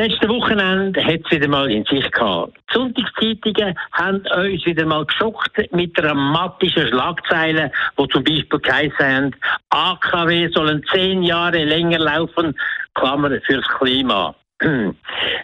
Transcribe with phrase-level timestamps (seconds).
[0.00, 2.56] Das letzte Wochenende hat es wieder mal in sich gehabt.
[2.70, 9.36] Die Sonntagszeitungen haben uns wieder mal geschockt mit dramatischen Schlagzeilen, wo zum Beispiel geheißen
[9.68, 12.58] AKW sollen zehn Jahre länger laufen,
[12.94, 14.34] Klammer fürs Klima.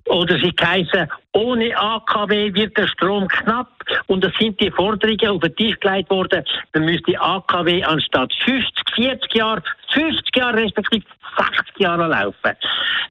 [0.06, 3.70] Oder sie heißen, ohne AKW wird der Strom knapp.
[4.06, 6.44] Und das sind die Forderungen auf den Tisch gelegt worden.
[6.74, 11.04] Man müsste AKW anstatt 50, 40 Jahre, 50 Jahre respektive
[11.38, 12.56] 60 Jahre laufen.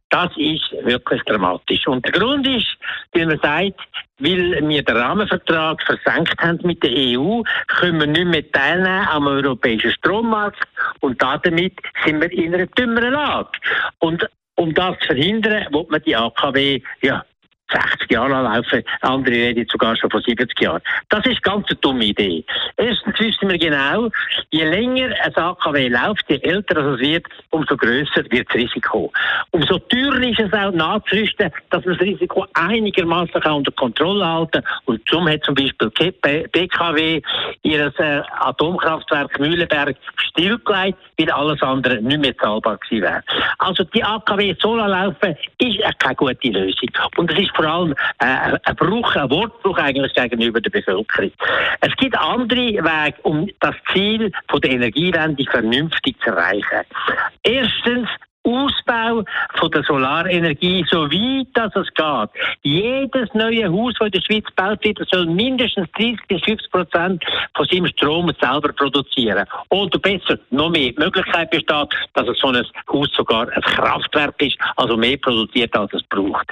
[0.10, 1.88] Das ist wirklich dramatisch.
[1.88, 2.78] Und der Grund ist,
[3.14, 3.80] wie man sagt,
[4.20, 9.28] weil wir den Rahmenvertrag versenkt haben mit der EU, können wir nicht mehr teilnehmen am
[9.28, 10.66] europäischen Strommarkt
[11.02, 11.74] und damit
[12.06, 13.50] sind wir in einer dümmeren Lage.
[14.00, 14.26] Und
[14.66, 17.24] um das zu verhindern, wird man die AKW ja,
[17.72, 20.82] 60 Jahre lang laufen, andere reden sogar schon von 70 Jahren.
[21.10, 22.44] Das ist ganz eine dumme Idee.
[22.78, 24.10] Erstens wissen wir genau,
[24.52, 29.12] je länger ein AKW läuft, je älter es wird, umso grösser wird das Risiko.
[29.52, 34.64] Umso teurer ist es auch nachzurüsten, dass man das Risiko einigermaßen unter Kontrolle halten kann.
[34.86, 35.90] Und darum hat zum Beispiel
[36.52, 37.22] BKW
[37.64, 43.24] ihr äh, Atomkraftwerk Mühlenberg stillgelegt, weil alles andere nicht mehr zahlbar gewesen wäre.
[43.58, 46.90] Also die AKW so laufen, ist keine gute Lösung.
[47.18, 51.32] Und es ist vor allem äh, ein Bruch, ein Wortbruch eigentlich gegenüber der Bevölkerung.
[51.82, 56.86] Es gibt andere Wege, um das Ziel von der Energiewende vernünftig zu erreichen.
[57.44, 58.10] Erstens
[58.46, 59.24] Ausbau
[59.56, 62.30] von der Solarenergie, so weit dass es geht.
[62.62, 67.26] Jedes neue Haus, das in der Schweiz gebaut wird, soll mindestens 30 bis 50 Prozent
[67.56, 69.46] von seinem Strom selber produzieren.
[69.70, 70.92] Oder besser, noch mehr.
[70.92, 75.94] Die Möglichkeit besteht, dass so ein Haus sogar ein Kraftwerk ist, also mehr produziert, als
[75.94, 76.48] es braucht.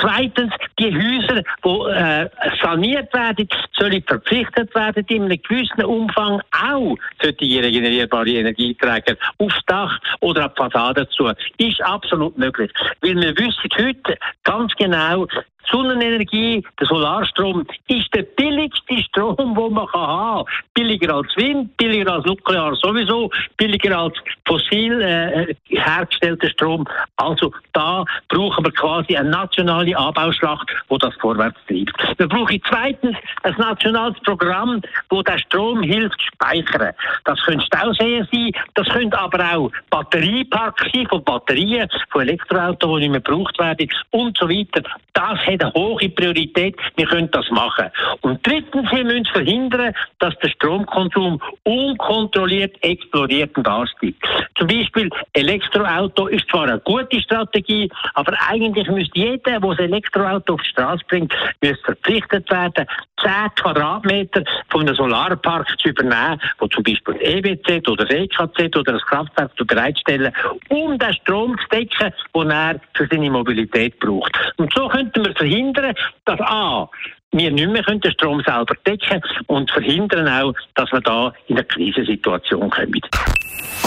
[0.00, 2.28] Zweitens, die Häuser, die äh,
[2.62, 9.98] saniert werden, sollen verpflichtet werden, in einem gewissen Umfang auch solche regenerierbare Energieträger aufs Dach
[10.20, 11.26] oder auf die Fassade zu
[11.58, 12.70] ist absolut möglich.
[13.00, 15.26] Weil wir wissen heute ganz genau,
[15.70, 20.54] Sonnenenergie, der Solarstrom, ist der billigste Strom, den man haben kann.
[20.74, 24.14] Billiger als Wind, billiger als Nuklear sowieso, billiger als
[24.46, 26.86] fossil äh, hergestellter Strom.
[27.16, 32.18] Also da brauchen wir quasi eine nationale Anbauschlacht, wo das vorwärts treibt.
[32.18, 34.80] Wir brauchen zweitens ein nationales Programm,
[35.10, 36.94] wo der Strom hilft speichern.
[37.24, 43.08] Das können Stauseen sein, das können aber auch Batterieparks sein von Batterien, von Elektroautos, die
[43.08, 44.82] nicht mehr gebraucht werden und so weiter.
[45.12, 46.76] Das hat eine hohe Priorität.
[46.96, 47.90] Wir können das machen.
[48.20, 54.22] Und drittens, wir müssen verhindern, dass der Stromkonsum unkontrolliert explodiert und ansteigt.
[54.56, 60.54] Zum Beispiel Elektroauto ist zwar eine gute Strategie, aber eigentlich müsste jeder, der ein Elektroauto
[60.54, 62.86] auf die Straße bringt, müsste verpflichtet werden,
[63.22, 68.76] 10 Quadratmeter von einem Solarpark zu übernehmen, wo zum Beispiel das EWZ oder das EKZ
[68.76, 70.32] oder das Kraftwerk zu bereitstellen,
[70.68, 74.32] um den Strom zu decken, den er für seine Mobilität braucht.
[74.56, 75.94] Und so könnten wir verhindern,
[76.26, 76.88] dass A,
[77.32, 81.64] wir nicht mehr den Strom selber decken und verhindern auch, dass wir da in eine
[81.64, 83.00] Krisensituation kommen.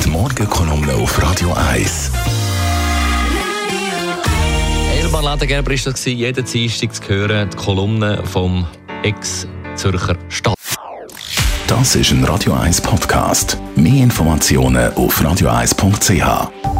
[0.04, 2.12] Die Morgenkolumne auf Radio 1.
[5.00, 8.68] Elmar Ladengerber ist das jeden Dienstag zu hören, die Kolumne vom
[9.04, 10.56] Ex-Zürcher Stadt.
[11.68, 13.58] Das ist ein Radio 1 Podcast.
[13.76, 16.71] Mehr Informationen auf radio1.ch.